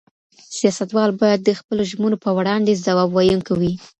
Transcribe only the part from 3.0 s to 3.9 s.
ويونکي وي.